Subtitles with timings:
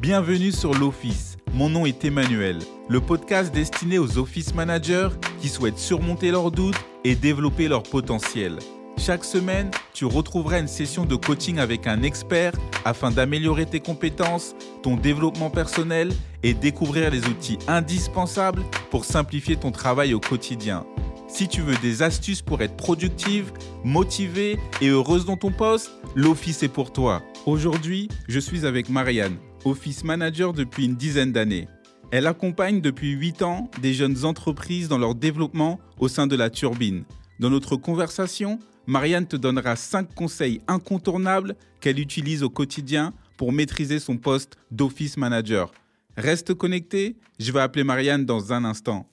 [0.00, 1.36] Bienvenue sur l'Office.
[1.52, 2.56] Mon nom est Emmanuel,
[2.88, 5.10] le podcast destiné aux office managers
[5.42, 8.58] qui souhaitent surmonter leurs doutes et développer leur potentiel.
[8.96, 12.54] Chaque semaine, tu retrouveras une session de coaching avec un expert
[12.86, 16.10] afin d'améliorer tes compétences, ton développement personnel
[16.42, 20.86] et découvrir les outils indispensables pour simplifier ton travail au quotidien.
[21.28, 23.52] Si tu veux des astuces pour être productive,
[23.84, 27.20] motivée et heureuse dans ton poste, l'Office est pour toi.
[27.44, 31.68] Aujourd'hui, je suis avec Marianne, Office Manager depuis une dizaine d'années.
[32.10, 36.50] Elle accompagne depuis 8 ans des jeunes entreprises dans leur développement au sein de la
[36.50, 37.04] turbine.
[37.38, 43.98] Dans notre conversation, Marianne te donnera 5 conseils incontournables qu'elle utilise au quotidien pour maîtriser
[43.98, 45.72] son poste d'Office Manager.
[46.16, 49.08] Reste connecté, je vais appeler Marianne dans un instant.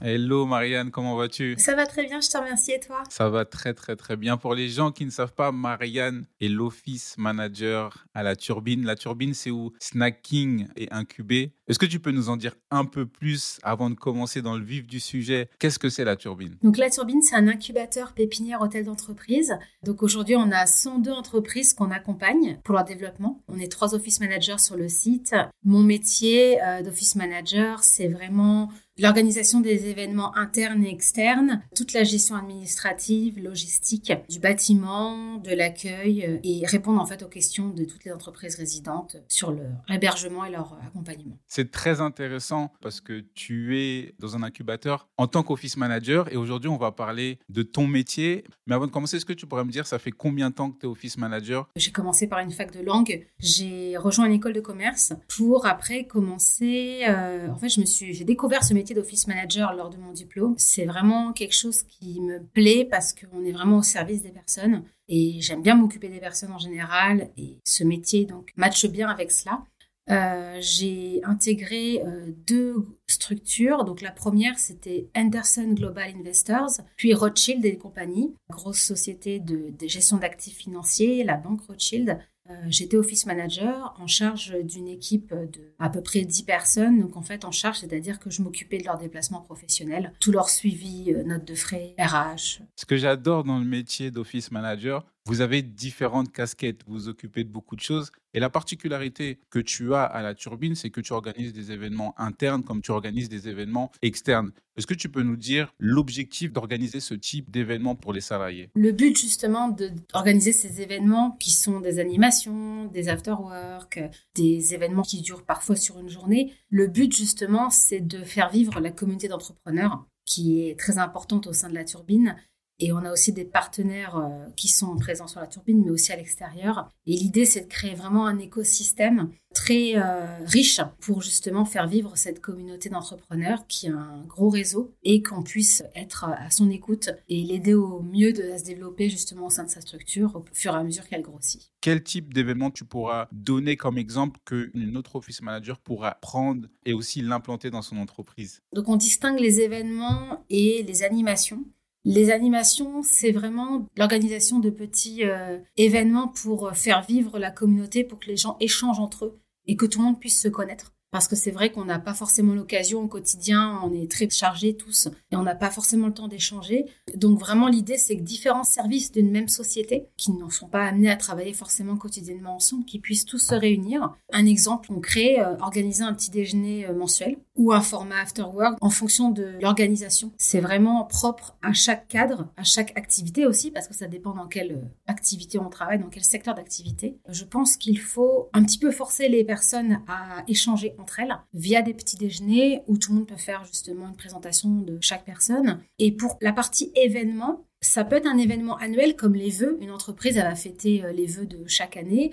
[0.00, 1.54] Hello Marianne, comment vas-tu?
[1.56, 3.02] Ça va très bien, je te remercie et toi?
[3.08, 4.36] Ça va très très très bien.
[4.36, 8.84] Pour les gens qui ne savent pas, Marianne est l'office manager à la turbine.
[8.84, 11.52] La turbine, c'est où snacking est incubé.
[11.66, 14.62] Est-ce que tu peux nous en dire un peu plus avant de commencer dans le
[14.62, 15.48] vif du sujet?
[15.58, 16.56] Qu'est-ce que c'est la turbine?
[16.62, 19.56] Donc la turbine, c'est un incubateur pépinière hôtel d'entreprise.
[19.82, 23.42] Donc aujourd'hui, on a 102 entreprises qu'on accompagne pour leur développement.
[23.48, 25.34] On est trois office managers sur le site.
[25.64, 32.04] Mon métier euh, d'office manager, c'est vraiment l'organisation des événements internes et externes, toute la
[32.04, 37.84] gestion administrative, logistique du bâtiment, de l'accueil euh, et répondre en fait aux questions de
[37.84, 41.38] toutes les entreprises résidentes sur leur hébergement et leur accompagnement.
[41.56, 46.36] C'est très intéressant parce que tu es dans un incubateur en tant qu'office manager et
[46.36, 48.42] aujourd'hui on va parler de ton métier.
[48.66, 50.72] Mais avant de commencer, est-ce que tu pourrais me dire ça fait combien de temps
[50.72, 51.68] que tu es office manager?
[51.76, 56.08] J'ai commencé par une fac de langue, j'ai rejoint une école de commerce pour après
[56.08, 59.96] commencer euh, en fait, je me suis j'ai découvert ce métier d'office manager lors de
[59.96, 60.56] mon diplôme.
[60.58, 64.82] C'est vraiment quelque chose qui me plaît parce qu'on est vraiment au service des personnes
[65.08, 69.30] et j'aime bien m'occuper des personnes en général et ce métier donc matche bien avec
[69.30, 69.62] cela.
[70.10, 73.84] Euh, j'ai intégré euh, deux structures.
[73.84, 80.18] Donc la première, c'était Anderson Global Investors, puis Rothschild et compagnie, grosse société de, gestion
[80.18, 82.18] d'actifs financiers, la banque Rothschild.
[82.50, 87.00] Euh, j'étais office manager en charge d'une équipe de à peu près 10 personnes.
[87.00, 90.50] Donc en fait en charge, c'est-à-dire que je m'occupais de leurs déplacements professionnels, tout leur
[90.50, 92.60] suivi, notes de frais, RH.
[92.76, 97.44] Ce que j'adore dans le métier d'office manager, vous avez différentes casquettes, vous vous occupez
[97.44, 98.10] de beaucoup de choses.
[98.34, 102.14] Et la particularité que tu as à la turbine, c'est que tu organises des événements
[102.18, 104.52] internes comme tu organises des événements externes.
[104.76, 108.68] Est-ce que tu peux nous dire l'objectif d'organiser ce type d'événements pour les salariés?
[108.74, 114.00] Le but justement d'organiser ces événements qui sont des animations, des after-work,
[114.34, 118.80] des événements qui durent parfois sur une journée, le but justement c'est de faire vivre
[118.80, 122.36] la communauté d'entrepreneurs qui est très importante au sein de la turbine
[122.78, 126.12] et on a aussi des partenaires euh, qui sont présents sur la turbine, mais aussi
[126.12, 126.88] à l'extérieur.
[127.06, 132.16] Et l'idée, c'est de créer vraiment un écosystème très euh, riche pour justement faire vivre
[132.16, 137.10] cette communauté d'entrepreneurs qui a un gros réseau et qu'on puisse être à son écoute
[137.28, 140.44] et l'aider au mieux de à se développer justement au sein de sa structure au
[140.52, 141.70] fur et à mesure qu'elle grossit.
[141.80, 146.92] Quel type d'événement tu pourras donner comme exemple qu'une autre office manager pourra prendre et
[146.92, 148.60] aussi l'implanter dans son entreprise?
[148.74, 151.64] Donc on distingue les événements et les animations.
[152.06, 158.04] Les animations, c'est vraiment l'organisation de petits euh, événements pour euh, faire vivre la communauté,
[158.04, 160.93] pour que les gens échangent entre eux et que tout le monde puisse se connaître
[161.14, 164.74] parce que c'est vrai qu'on n'a pas forcément l'occasion au quotidien, on est très chargés
[164.74, 166.86] tous et on n'a pas forcément le temps d'échanger.
[167.14, 171.08] Donc vraiment l'idée c'est que différents services d'une même société qui ne sont pas amenés
[171.08, 174.12] à travailler forcément quotidiennement ensemble, qui puissent tous se réunir.
[174.32, 178.76] Un exemple concret, euh, organiser un petit déjeuner euh, mensuel ou un format after work
[178.80, 180.32] en fonction de l'organisation.
[180.36, 184.48] C'est vraiment propre à chaque cadre, à chaque activité aussi parce que ça dépend dans
[184.48, 187.18] quelle euh, activité on travaille, dans quel secteur d'activité.
[187.28, 191.82] Je pense qu'il faut un petit peu forcer les personnes à échanger entre elles via
[191.82, 195.80] des petits déjeuners où tout le monde peut faire justement une présentation de chaque personne.
[195.98, 199.76] Et pour la partie événement, ça peut être un événement annuel comme les vœux.
[199.82, 202.30] Une entreprise, elle va fêter euh, les vœux de chaque année.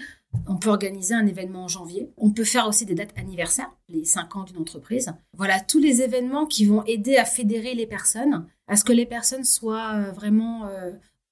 [0.48, 2.10] On peut organiser un événement en janvier.
[2.16, 5.12] On peut faire aussi des dates anniversaires, les 5 ans d'une entreprise.
[5.34, 9.06] Voilà, tous les événements qui vont aider à fédérer les personnes, à ce que les
[9.06, 10.92] personnes soient euh, vraiment euh,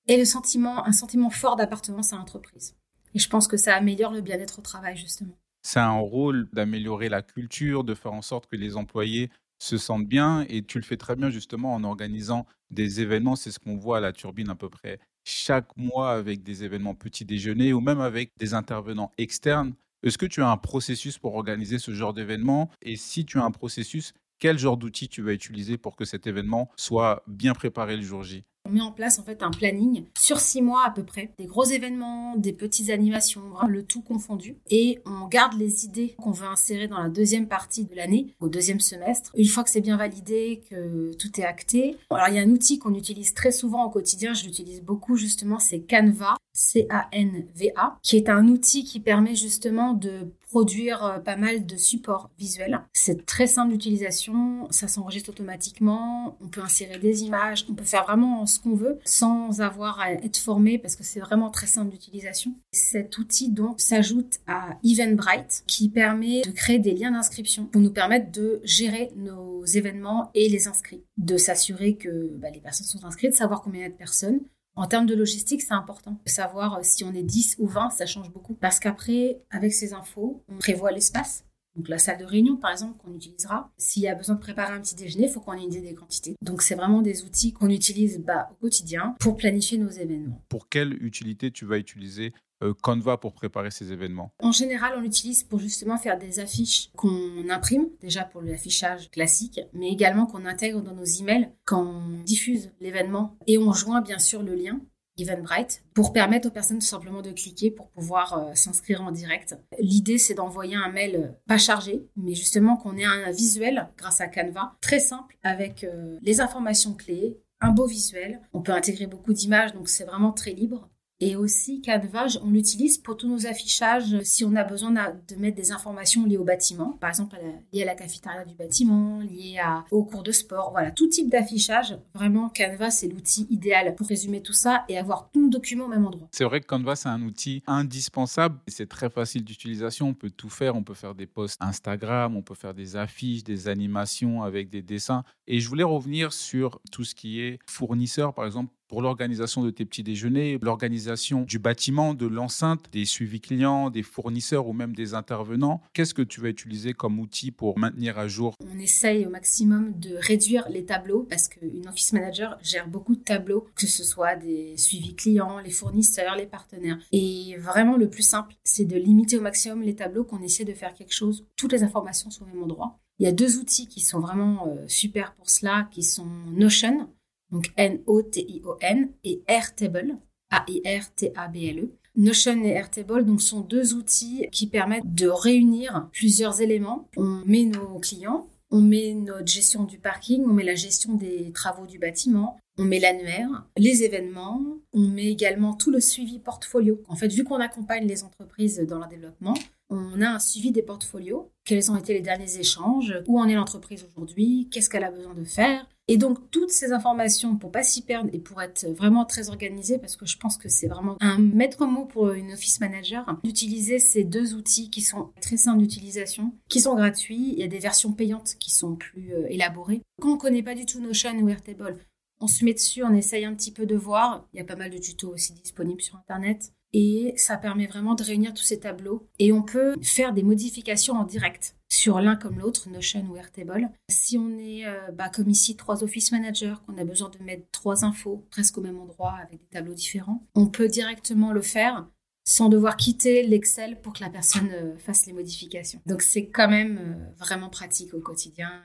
[0.10, 2.76] aient le sentiment, un sentiment fort d'appartenance à l'entreprise.
[3.16, 7.10] Et je pense que ça améliore le bien-être au travail, justement c'est un rôle d'améliorer
[7.10, 9.30] la culture, de faire en sorte que les employés
[9.60, 10.46] se sentent bien.
[10.50, 13.36] Et tu le fais très bien justement en organisant des événements.
[13.36, 16.96] C'est ce qu'on voit à la turbine à peu près chaque mois avec des événements
[16.96, 19.74] petit déjeuner ou même avec des intervenants externes.
[20.02, 22.70] Est-ce que tu as un processus pour organiser ce genre d'événement?
[22.82, 26.26] Et si tu as un processus, quel genre d'outils tu vas utiliser pour que cet
[26.26, 28.46] événement soit bien préparé le jour J?
[28.70, 31.48] On met en place en fait un planning sur six mois à peu près, des
[31.48, 34.58] gros événements, des petites animations, le tout confondu.
[34.70, 38.48] Et on garde les idées qu'on veut insérer dans la deuxième partie de l'année, au
[38.48, 39.32] deuxième semestre.
[39.36, 41.98] Une fois que c'est bien validé, que tout est acté.
[42.12, 45.16] Alors il y a un outil qu'on utilise très souvent au quotidien, je l'utilise beaucoup
[45.16, 46.36] justement, c'est Canva.
[46.60, 52.30] C-A-N-V-A, qui est un outil qui permet justement de produire euh, pas mal de supports
[52.38, 52.82] visuels.
[52.92, 58.04] C'est très simple d'utilisation, ça s'enregistre automatiquement, on peut insérer des images, on peut faire
[58.04, 61.92] vraiment ce qu'on veut sans avoir à être formé parce que c'est vraiment très simple
[61.92, 62.56] d'utilisation.
[62.72, 67.92] Cet outil donc s'ajoute à Eventbrite qui permet de créer des liens d'inscription pour nous
[67.92, 73.06] permettre de gérer nos événements et les inscrits, de s'assurer que bah, les personnes sont
[73.06, 74.42] inscrites, de savoir combien il y a de personnes,
[74.80, 78.06] en termes de logistique, c'est important savoir euh, si on est 10 ou 20, ça
[78.06, 78.54] change beaucoup.
[78.54, 81.44] Parce qu'après, avec ces infos, on prévoit l'espace.
[81.80, 83.72] Donc la salle de réunion, par exemple, qu'on utilisera.
[83.78, 85.80] S'il y a besoin de préparer un petit déjeuner, il faut qu'on ait une idée
[85.80, 86.36] des quantités.
[86.42, 90.44] Donc c'est vraiment des outils qu'on utilise bah, au quotidien pour planifier nos événements.
[90.50, 92.34] Pour quelle utilité tu vas utiliser
[92.64, 94.34] euh, Canva pour préparer ces événements?
[94.40, 99.62] En général, on l'utilise pour justement faire des affiches qu'on imprime, déjà pour l'affichage classique,
[99.72, 104.20] mais également qu'on intègre dans nos emails quand on diffuse l'événement et on joint bien
[104.20, 104.82] sûr le lien
[105.22, 109.58] Eventbrite pour permettre aux personnes tout simplement de cliquer pour pouvoir euh, s'inscrire en direct.
[109.80, 114.22] L'idée, c'est d'envoyer un mail euh, pas chargé, mais justement qu'on ait un visuel grâce
[114.22, 115.86] à Canva, très simple, avec
[116.22, 118.42] les informations clés, un beau visuel.
[118.54, 120.90] On peut intégrer beaucoup d'images, donc c'est vraiment très libre.
[121.22, 125.58] Et aussi, Canva, on l'utilise pour tous nos affichages si on a besoin de mettre
[125.58, 127.36] des informations liées au bâtiment, par exemple
[127.74, 131.30] liées à la cafétéria du bâtiment, liées à, au cours de sport, voilà, tout type
[131.30, 131.98] d'affichage.
[132.14, 135.90] Vraiment, Canva, c'est l'outil idéal pour résumer tout ça et avoir tout le document au
[135.90, 136.30] même endroit.
[136.32, 138.58] C'est vrai que Canva, c'est un outil indispensable.
[138.68, 140.08] C'est très facile d'utilisation.
[140.08, 140.78] On peut tout faire.
[140.78, 144.82] On peut faire des posts Instagram, on peut faire des affiches, des animations avec des
[144.82, 145.26] dessins.
[145.48, 149.70] Et je voulais revenir sur tout ce qui est fournisseur, par exemple pour l'organisation de
[149.70, 154.94] tes petits déjeuners, l'organisation du bâtiment, de l'enceinte, des suivis clients, des fournisseurs ou même
[154.94, 155.82] des intervenants.
[155.94, 158.56] Qu'est-ce que tu vas utiliser comme outil pour maintenir à jour?
[158.68, 163.22] On essaye au maximum de réduire les tableaux parce qu'une office manager gère beaucoup de
[163.22, 166.98] tableaux, que ce soit des suivis clients, les fournisseurs, les partenaires.
[167.12, 170.74] Et vraiment, le plus simple, c'est de limiter au maximum les tableaux, qu'on essaie de
[170.74, 173.00] faire quelque chose, toutes les informations sont au même endroit.
[173.20, 177.10] Il y a deux outils qui sont vraiment euh, super pour cela, qui sont Notion
[177.52, 180.18] donc N-O-T-I-O-N, et Airtable,
[180.52, 181.90] A-I-R-T-A-B-L-E.
[182.16, 187.08] Notion et Airtable donc, sont deux outils qui permettent de réunir plusieurs éléments.
[187.16, 191.52] On met nos clients, on met notre gestion du parking, on met la gestion des
[191.54, 194.62] travaux du bâtiment, on met l'annuaire, les événements,
[194.94, 197.02] on met également tout le suivi portfolio.
[197.08, 199.56] En fait, vu qu'on accompagne les entreprises dans leur développement,
[199.90, 201.52] on a un suivi des portfolios.
[201.66, 203.14] Quels ont été les derniers échanges?
[203.28, 204.68] Où en est l'entreprise aujourd'hui?
[204.72, 205.88] Qu'est-ce qu'elle a besoin de faire?
[206.10, 210.00] Et donc, toutes ces informations, pour pas s'y perdre et pour être vraiment très organisé,
[210.00, 214.00] parce que je pense que c'est vraiment un maître mot pour une office manager, d'utiliser
[214.00, 217.54] ces deux outils qui sont très simples d'utilisation, qui sont gratuits.
[217.54, 220.02] Il y a des versions payantes qui sont plus euh, élaborées.
[220.20, 222.04] Quand on connaît pas du tout Notion ou Airtable,
[222.40, 224.48] on se met dessus, on essaye un petit peu de voir.
[224.52, 226.74] Il y a pas mal de tutos aussi disponibles sur Internet.
[226.92, 229.28] Et ça permet vraiment de réunir tous ces tableaux.
[229.38, 233.90] Et on peut faire des modifications en direct sur l'un comme l'autre, Notion ou Airtable.
[234.10, 237.66] Si on est, euh, bah, comme ici, trois office managers, qu'on a besoin de mettre
[237.72, 242.08] trois infos presque au même endroit avec des tableaux différents, on peut directement le faire
[242.46, 246.02] sans devoir quitter l'Excel pour que la personne euh, fasse les modifications.
[246.06, 248.82] Donc c'est quand même euh, vraiment pratique au quotidien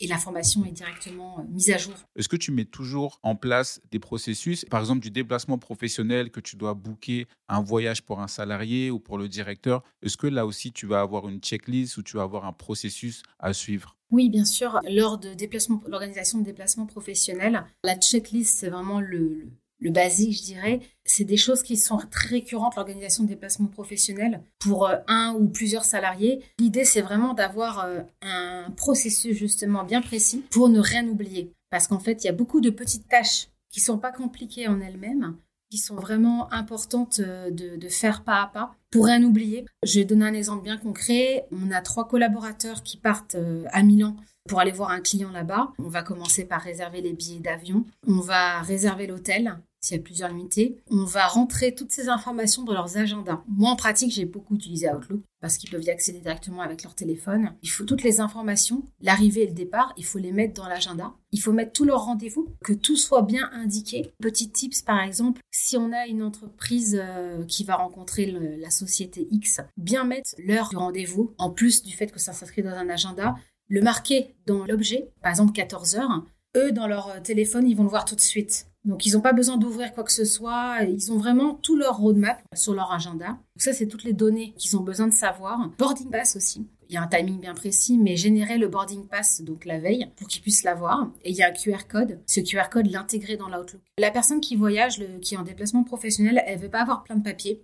[0.00, 1.94] et l'information est directement euh, mise à jour.
[2.16, 6.40] Est-ce que tu mets toujours en place des processus, par exemple du déplacement professionnel que
[6.40, 10.46] tu dois booker un voyage pour un salarié ou pour le directeur Est-ce que là
[10.46, 13.96] aussi tu vas avoir une checklist ou tu vas avoir un processus à suivre?
[14.10, 14.80] Oui, bien sûr.
[14.88, 20.42] Lors de déplacement, l'organisation de déplacements professionnels, la checklist, c'est vraiment le, le basique, je
[20.42, 20.80] dirais.
[21.04, 25.48] C'est des choses qui sont très récurrentes, l'organisation de déplacements professionnels pour euh, un ou
[25.48, 26.42] plusieurs salariés.
[26.58, 31.52] L'idée, c'est vraiment d'avoir euh, un processus justement bien précis pour ne rien oublier.
[31.70, 34.80] Parce qu'en fait, il y a beaucoup de petites tâches qui sont pas compliquées en
[34.80, 35.36] elles-mêmes,
[35.70, 39.64] qui sont vraiment importantes euh, de, de, faire pas à pas pour rien oublier.
[39.84, 41.46] Je vais donner un exemple bien concret.
[41.52, 43.36] On a trois collaborateurs qui partent
[43.70, 44.16] à Milan
[44.48, 45.72] pour aller voir un client là-bas.
[45.78, 47.84] On va commencer par réserver les billets d'avion.
[48.06, 50.82] On va réserver l'hôtel s'il y a plusieurs unités.
[50.90, 53.42] On va rentrer toutes ces informations dans leurs agendas.
[53.48, 56.94] Moi, en pratique, j'ai beaucoup utilisé Outlook parce qu'ils peuvent y accéder directement avec leur
[56.94, 57.54] téléphone.
[57.62, 61.14] Il faut toutes les informations, l'arrivée et le départ, il faut les mettre dans l'agenda.
[61.30, 64.12] Il faut mettre tous leurs rendez-vous, que tout soit bien indiqué.
[64.20, 69.28] Petit tips, par exemple, si on a une entreprise euh, qui va rencontrer la société
[69.30, 72.88] X, bien mettre l'heure du rendez-vous, en plus du fait que ça s'inscrit dans un
[72.88, 73.36] agenda,
[73.68, 76.24] le marquer dans l'objet, par exemple 14 heures.
[76.56, 79.32] Eux, dans leur téléphone, ils vont le voir tout de suite Donc, ils n'ont pas
[79.32, 80.82] besoin d'ouvrir quoi que ce soit.
[80.82, 83.28] Ils ont vraiment tout leur roadmap sur leur agenda.
[83.28, 85.70] Donc, ça, c'est toutes les données qu'ils ont besoin de savoir.
[85.78, 86.66] Boarding pass aussi.
[86.88, 90.10] Il y a un timing bien précis, mais générer le boarding pass donc la veille
[90.16, 91.10] pour qu'ils puissent l'avoir.
[91.22, 92.18] Et il y a un QR code.
[92.26, 93.82] Ce QR code, l'intégrer dans l'Outlook.
[93.98, 97.22] La personne qui voyage, qui est en déplacement professionnel, elle veut pas avoir plein de
[97.22, 97.62] papiers.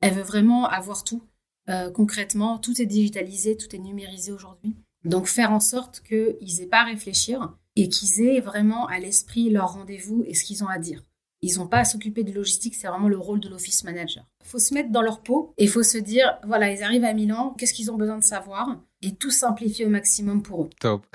[0.00, 1.22] Elle veut vraiment avoir tout.
[1.68, 4.76] Euh, concrètement, tout est digitalisé, tout est numérisé aujourd'hui.
[5.04, 9.50] Donc faire en sorte qu'ils n'aient pas à réfléchir et qu'ils aient vraiment à l'esprit
[9.50, 11.02] leur rendez-vous et ce qu'ils ont à dire.
[11.42, 14.26] Ils n'ont pas à s'occuper de logistique, c'est vraiment le rôle de l'office manager.
[14.42, 17.04] Il faut se mettre dans leur peau et il faut se dire, voilà, ils arrivent
[17.04, 20.70] à Milan, qu'est-ce qu'ils ont besoin de savoir et tout simplifier au maximum pour eux.
[20.80, 21.06] Top.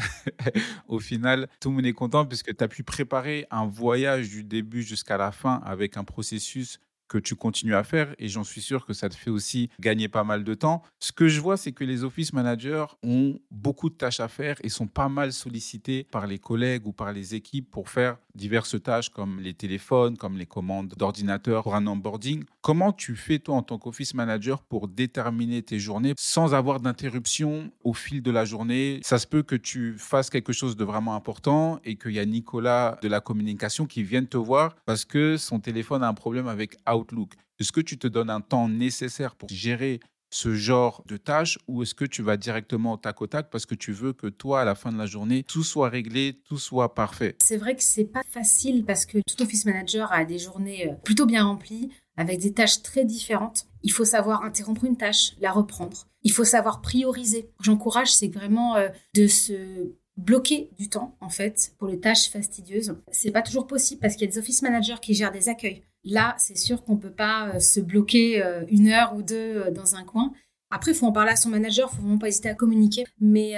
[0.87, 4.43] au final, tout le monde est content puisque tu as pu préparer un voyage du
[4.43, 8.61] début jusqu'à la fin avec un processus que tu continues à faire et j'en suis
[8.61, 10.83] sûr que ça te fait aussi gagner pas mal de temps.
[10.99, 14.57] Ce que je vois, c'est que les office managers ont beaucoup de tâches à faire
[14.63, 18.81] et sont pas mal sollicités par les collègues ou par les équipes pour faire diverses
[18.81, 22.43] tâches comme les téléphones, comme les commandes d'ordinateur pour un onboarding.
[22.61, 27.71] Comment tu fais toi en tant qu'office manager pour déterminer tes journées sans avoir d'interruption
[27.83, 28.99] au fil de la journée?
[29.03, 32.25] Ça se peut que tu fasses quelque chose de vraiment important et qu'il y a
[32.25, 36.47] Nicolas de la communication qui vienne te voir parce que son téléphone a un problème
[36.47, 37.33] avec Outlook.
[37.59, 39.99] Est-ce que tu te donnes un temps nécessaire pour gérer
[40.29, 43.65] ce genre de tâches ou est-ce que tu vas directement au tac au tac parce
[43.65, 46.57] que tu veux que toi, à la fin de la journée, tout soit réglé, tout
[46.57, 47.37] soit parfait?
[47.43, 50.93] C'est vrai que c'est pas facile parce que tout office manager a des journées euh,
[51.03, 53.67] plutôt bien remplies avec des tâches très différentes.
[53.83, 56.07] Il faut savoir interrompre une tâche, la reprendre.
[56.23, 57.49] Il faut savoir prioriser.
[57.61, 62.95] J'encourage, c'est vraiment euh, de se bloquer du temps en fait pour les tâches fastidieuses.
[63.11, 65.83] C'est pas toujours possible parce qu'il y a des office managers qui gèrent des accueils.
[66.05, 69.71] Là, c'est sûr qu'on peut pas euh, se bloquer euh, une heure ou deux euh,
[69.71, 70.31] dans un coin.
[70.69, 73.05] Après, il faut en parler à son manager, faut vraiment pas hésiter à communiquer.
[73.19, 73.53] Mais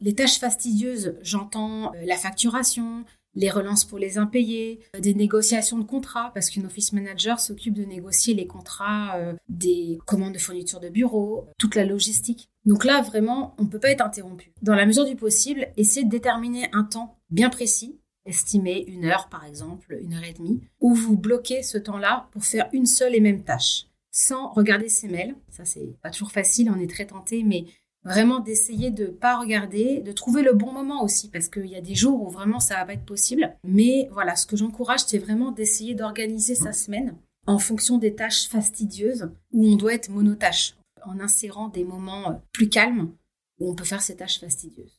[0.00, 3.04] les tâches fastidieuses, j'entends la facturation,
[3.34, 7.84] les relances pour les impayés, des négociations de contrats, parce qu'une office manager s'occupe de
[7.84, 9.18] négocier les contrats
[9.48, 12.48] des commandes de fourniture de bureau, toute la logistique.
[12.64, 14.52] Donc là, vraiment, on ne peut pas être interrompu.
[14.62, 19.28] Dans la mesure du possible, essayez de déterminer un temps bien précis estimez une heure
[19.28, 23.14] par exemple, une heure et demie, où vous bloquez ce temps-là pour faire une seule
[23.14, 25.34] et même tâche, sans regarder ses mails.
[25.50, 27.64] Ça, c'est pas toujours facile, on est très tenté, mais
[28.04, 31.80] vraiment d'essayer de pas regarder, de trouver le bon moment aussi, parce qu'il y a
[31.80, 33.56] des jours où vraiment ça va pas être possible.
[33.64, 37.16] Mais voilà, ce que j'encourage, c'est vraiment d'essayer d'organiser sa semaine
[37.46, 42.68] en fonction des tâches fastidieuses où on doit être monotâche, en insérant des moments plus
[42.68, 43.12] calmes
[43.58, 44.97] où on peut faire ces tâches fastidieuses.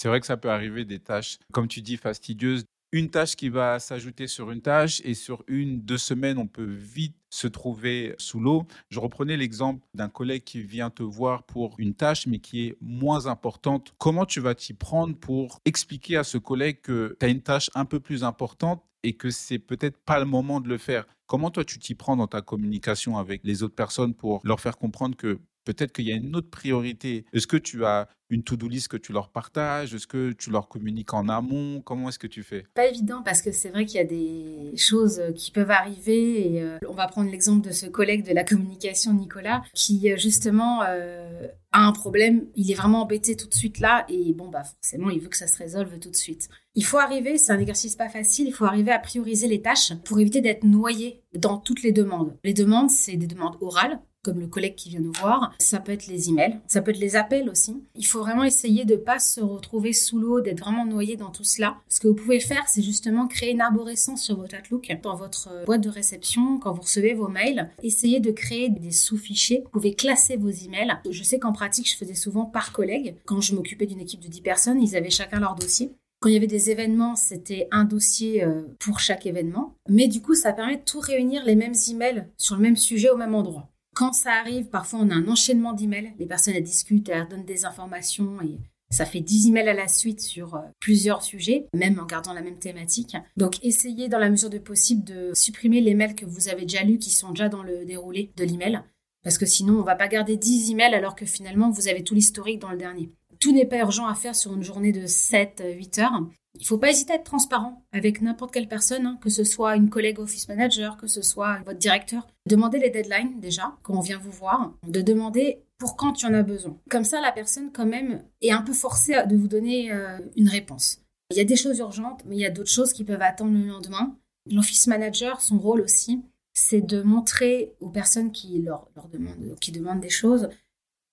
[0.00, 2.64] C'est vrai que ça peut arriver des tâches, comme tu dis, fastidieuses.
[2.90, 6.64] Une tâche qui va s'ajouter sur une tâche et sur une, deux semaines, on peut
[6.64, 8.66] vite se trouver sous l'eau.
[8.88, 12.78] Je reprenais l'exemple d'un collègue qui vient te voir pour une tâche, mais qui est
[12.80, 13.92] moins importante.
[13.98, 17.70] Comment tu vas t'y prendre pour expliquer à ce collègue que tu as une tâche
[17.74, 21.04] un peu plus importante et que c'est peut-être pas le moment de le faire?
[21.26, 24.78] Comment toi tu t'y prends dans ta communication avec les autres personnes pour leur faire
[24.78, 25.38] comprendre que
[25.72, 27.24] peut-être qu'il y a une autre priorité.
[27.32, 29.94] Est-ce que tu as une to-do list que tu leur partages?
[29.94, 31.80] Est-ce que tu leur communiques en amont?
[31.82, 32.64] Comment est-ce que tu fais?
[32.74, 36.54] Pas évident parce que c'est vrai qu'il y a des choses qui peuvent arriver.
[36.54, 40.16] Et, euh, on va prendre l'exemple de ce collègue de la communication, Nicolas, qui euh,
[40.16, 42.46] justement euh, a un problème.
[42.56, 45.36] Il est vraiment embêté tout de suite là et bon, bah forcément, il veut que
[45.36, 46.48] ça se résolve tout de suite.
[46.76, 49.92] Il faut arriver, c'est un exercice pas facile, il faut arriver à prioriser les tâches
[50.04, 52.36] pour éviter d'être noyé dans toutes les demandes.
[52.44, 55.54] Les demandes, c'est des demandes orales, comme le collègue qui vient nous voir.
[55.58, 57.76] Ça peut être les emails, ça peut être les appels aussi.
[57.96, 61.44] Il faut vraiment essayer de pas se retrouver sous l'eau, d'être vraiment noyé dans tout
[61.44, 61.78] cela.
[61.88, 65.48] Ce que vous pouvez faire, c'est justement créer une arborescence sur votre Outlook, dans votre
[65.50, 67.70] euh, boîte de réception, quand vous recevez vos mails.
[67.82, 69.62] Essayez de créer des sous-fichiers.
[69.64, 70.98] Vous pouvez classer vos emails.
[71.08, 73.16] Je sais qu'en pratique, je faisais souvent par collègue.
[73.26, 75.92] Quand je m'occupais d'une équipe de 10 personnes, ils avaient chacun leur dossier.
[76.20, 79.74] Quand il y avait des événements, c'était un dossier euh, pour chaque événement.
[79.88, 83.08] Mais du coup, ça permet de tout réunir les mêmes emails sur le même sujet
[83.08, 83.70] au même endroit.
[84.00, 86.14] Quand ça arrive, parfois on a un enchaînement d'emails.
[86.18, 88.56] Les personnes discutent, elles donnent des informations et
[88.90, 92.40] ça fait 10 emails à la suite sur euh, plusieurs sujets, même en gardant la
[92.40, 93.14] même thématique.
[93.36, 96.82] Donc essayez dans la mesure de possible de supprimer les mails que vous avez déjà
[96.82, 98.80] lus qui sont déjà dans le déroulé de l'email.
[99.22, 102.14] Parce que sinon, on va pas garder 10 emails alors que finalement, vous avez tout
[102.14, 103.12] l'historique dans le dernier.
[103.40, 106.22] Tout n'est pas urgent à faire sur une journée de 7-8 heures.
[106.58, 109.76] Il faut pas hésiter à être transparent avec n'importe quelle personne, hein, que ce soit
[109.76, 112.26] une collègue office manager, que ce soit votre directeur.
[112.46, 116.34] Demandez les deadlines déjà quand on vient vous voir, de demander pour quand tu en
[116.34, 116.76] as besoin.
[116.90, 120.48] Comme ça, la personne quand même est un peu forcée de vous donner euh, une
[120.48, 121.00] réponse.
[121.30, 123.56] Il y a des choses urgentes, mais il y a d'autres choses qui peuvent attendre
[123.56, 124.16] le lendemain.
[124.50, 126.20] L'office manager, son rôle aussi,
[126.52, 130.48] c'est de montrer aux personnes qui leur, leur demandent, qui demandent des choses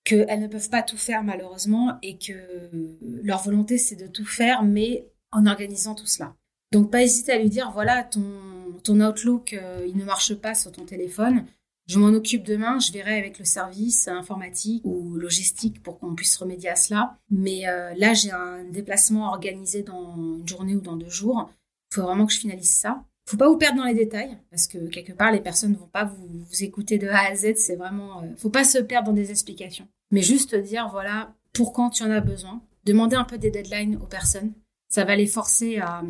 [0.07, 2.33] qu'elles ne peuvent pas tout faire malheureusement et que
[3.23, 6.35] leur volonté c'est de tout faire, mais en organisant tout cela.
[6.71, 8.23] Donc pas hésiter à lui dire voilà ton
[8.83, 11.45] ton Outlook, il ne marche pas sur ton téléphone,
[11.87, 16.35] je m'en occupe demain, je verrai avec le service informatique ou logistique pour qu'on puisse
[16.35, 17.17] remédier à cela.
[17.29, 21.49] Mais euh, là, j'ai un déplacement organisé dans une journée ou dans deux jours.
[21.89, 23.05] Il faut vraiment que je finalise ça.
[23.27, 25.87] Faut pas vous perdre dans les détails parce que quelque part, les personnes ne vont
[25.87, 27.55] pas vous, écouter de A à Z.
[27.55, 31.73] C'est vraiment, euh, faut pas se perdre dans des explications, mais juste dire voilà pour
[31.73, 32.61] quand tu en as besoin.
[32.85, 34.53] Demander un peu des deadlines aux personnes.
[34.89, 36.01] Ça va les forcer à,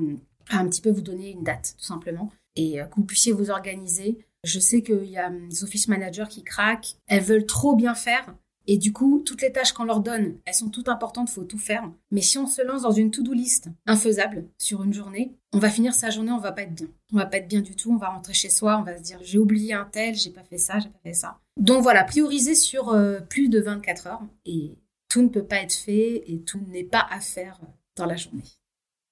[0.51, 3.50] un petit peu vous donner une date, tout simplement, et euh, que vous puissiez vous
[3.50, 7.93] organiser je sais qu'il y a des office managers qui craquent, elles veulent trop bien
[7.93, 8.33] faire.
[8.69, 11.57] Et du coup, toutes les tâches qu'on leur donne, elles sont toutes importantes, faut tout
[11.57, 11.89] faire.
[12.12, 15.69] Mais si on se lance dans une to-do list infaisable sur une journée, on va
[15.69, 16.88] finir sa journée, on va pas être bien.
[17.13, 19.01] On va pas être bien du tout, on va rentrer chez soi, on va se
[19.01, 21.39] dire j'ai oublié un tel, j'ai pas fait ça, j'ai pas fait ça.
[21.55, 24.75] Donc voilà, prioriser sur euh, plus de 24 heures et
[25.07, 27.59] tout ne peut pas être fait et tout n'est pas à faire
[27.95, 28.43] dans la journée.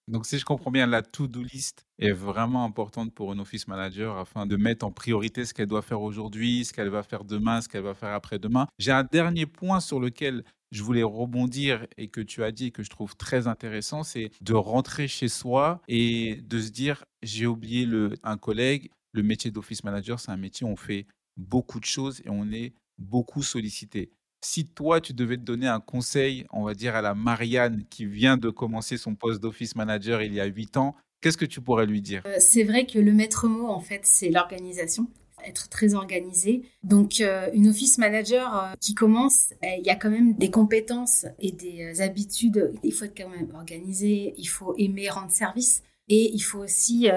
[0.07, 4.17] Donc, si je comprends bien, la to-do list est vraiment importante pour un office manager
[4.17, 7.61] afin de mettre en priorité ce qu'elle doit faire aujourd'hui, ce qu'elle va faire demain,
[7.61, 8.67] ce qu'elle va faire après-demain.
[8.77, 12.83] J'ai un dernier point sur lequel je voulais rebondir et que tu as dit que
[12.83, 17.85] je trouve très intéressant, c'est de rentrer chez soi et de se dire j'ai oublié
[17.85, 18.91] le, un collègue.
[19.11, 21.07] Le métier d'office manager, c'est un métier où on fait
[21.37, 24.11] beaucoup de choses et on est beaucoup sollicité.
[24.45, 28.05] Si toi, tu devais te donner un conseil, on va dire à la Marianne qui
[28.05, 31.61] vient de commencer son poste d'office manager il y a huit ans, qu'est-ce que tu
[31.61, 32.21] pourrais lui dire?
[32.27, 35.07] Euh, C'est vrai que le maître mot, en fait, c'est l'organisation
[35.43, 36.61] être très organisé.
[36.83, 41.25] Donc, euh, une office manager euh, qui commence, il y a quand même des compétences
[41.39, 42.71] et des habitudes.
[42.83, 45.81] Il faut être quand même organisé, il faut aimer rendre service.
[46.07, 47.07] Et il faut aussi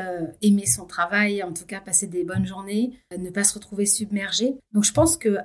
[0.41, 4.55] aimer son travail, en tout cas passer des bonnes journées, ne pas se retrouver submergé.
[4.73, 5.37] Donc je pense que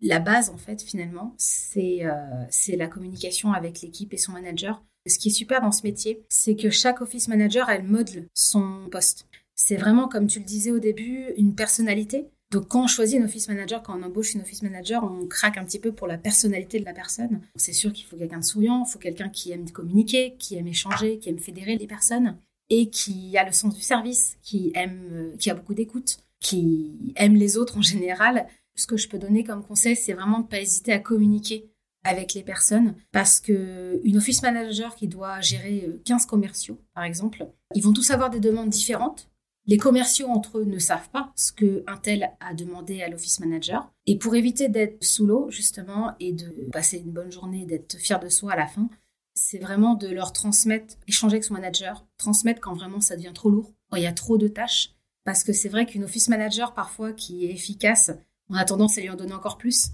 [0.00, 1.34] la base, en fait, finalement,
[1.76, 4.82] euh, c'est la communication avec l'équipe et son manager.
[5.06, 8.88] Ce qui est super dans ce métier, c'est que chaque office manager, elle modèle son
[8.90, 9.26] poste.
[9.54, 12.28] C'est vraiment, comme tu le disais au début, une personnalité.
[12.50, 15.58] Donc quand on choisit un office manager, quand on embauche une office manager, on craque
[15.58, 17.42] un petit peu pour la personnalité de la personne.
[17.56, 20.68] C'est sûr qu'il faut quelqu'un de souriant, il faut quelqu'un qui aime communiquer, qui aime
[20.68, 22.38] échanger, qui aime fédérer les personnes
[22.70, 27.12] et qui a le sens du service, qui aime, euh, qui a beaucoup d'écoute, qui
[27.16, 28.46] aime les autres en général
[28.80, 31.70] ce que je peux donner comme conseil, c'est vraiment de pas hésiter à communiquer
[32.04, 37.04] avec les personnes parce que une office manager qui doit gérer 15 euh, commerciaux, par
[37.04, 39.28] exemple, ils vont tous avoir des demandes différentes.
[39.66, 43.38] Les commerciaux entre eux ne savent pas ce que un tel a demandé à l'office
[43.40, 43.92] manager.
[44.06, 48.18] Et pour éviter d'être sous l'eau, justement, et de passer une bonne journée, d'être fier
[48.18, 48.88] de soi à la fin,
[49.34, 53.50] c'est vraiment de leur transmettre, échanger avec son manager, transmettre quand vraiment ça devient trop
[53.50, 54.94] lourd, quand il y a trop de tâches.
[55.24, 58.12] Parce que c'est vrai qu'une office manager, parfois, qui est efficace,
[58.50, 59.90] on a tendance à lui en donner encore plus.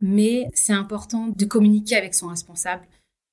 [0.00, 2.86] Mais c'est important de communiquer avec son responsable,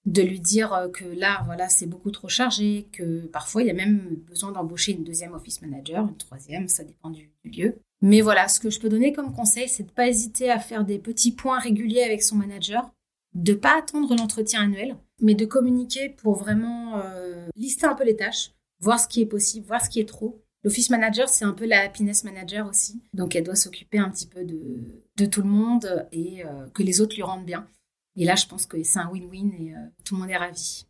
[0.05, 3.71] de lui dire euh, que là, voilà, c'est beaucoup trop chargé, que parfois il y
[3.71, 7.77] a même besoin d'embaucher une deuxième office manager, une troisième, ça dépend du, lieu.
[8.01, 10.59] Mais voilà, ce que je peux donner comme conseil, c'est de ne pas hésiter à
[10.59, 12.89] faire des petits points réguliers avec son manager,
[13.35, 18.15] de pas attendre l'entretien annuel, mais de communiquer pour vraiment euh, lister un peu les
[18.15, 21.53] tâches, voir ce qui est possible, voir ce qui est trop, L'office manager, c'est un
[21.53, 23.01] peu la happiness manager aussi.
[23.13, 27.01] Donc, elle doit s'occuper un petit peu de, tout le monde et euh, que les
[27.01, 27.67] autres lui rendent bien.
[28.15, 30.85] Et là, je pense que c'est un win-win et euh, tout le monde est ravi.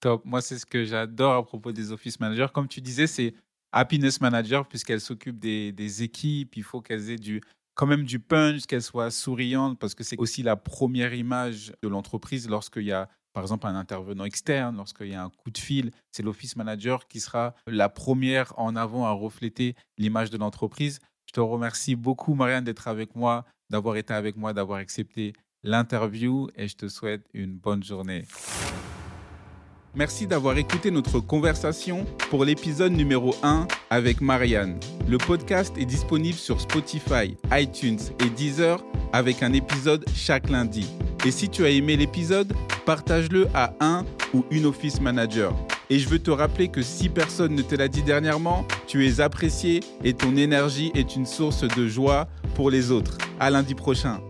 [0.00, 0.24] Top.
[0.24, 2.48] Moi, c'est ce que j'adore à propos des office managers.
[2.52, 3.34] Comme tu disais, c'est
[3.72, 6.56] happiness manager puisqu'elle s'occupe des, des, équipes.
[6.56, 7.40] Il faut qu'elles aient du,
[7.74, 11.88] quand même du punch, qu'elles soient souriantes parce que c'est aussi la première image de
[11.88, 15.58] l'entreprise lorsqu'il y a par exemple un intervenant externe, lorsqu'il y a un coup de
[15.58, 21.00] fil, c'est l'office manager qui sera la première en avant à refléter l'image de l'entreprise.
[21.26, 25.32] Je te remercie beaucoup, Marianne, d'être avec moi, d'avoir été avec moi, d'avoir accepté
[25.64, 28.24] l'interview et je te souhaite une bonne journée.
[29.96, 34.78] Merci d'avoir écouté notre conversation pour l'épisode numéro 1 avec Marianne.
[35.08, 40.88] Le podcast est disponible sur Spotify, iTunes et Deezer avec un épisode chaque lundi.
[41.24, 42.52] Et si tu as aimé l'épisode,
[42.84, 45.54] partage-le à un ou une office manager.
[45.88, 49.20] Et je veux te rappeler que si personne ne te l'a dit dernièrement, tu es
[49.20, 53.16] apprécié et ton énergie est une source de joie pour les autres.
[53.40, 54.20] À lundi prochain.